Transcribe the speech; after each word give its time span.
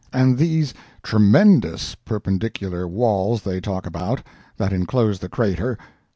And 0.11 0.39
these 0.39 0.73
'tremendous' 1.03 1.93
perpendicular 1.93 2.87
walls 2.87 3.43
they 3.43 3.61
talk 3.61 3.85
about, 3.85 4.23
that 4.57 4.73
inclose 4.73 5.19
the 5.19 5.29
crater! 5.29 5.77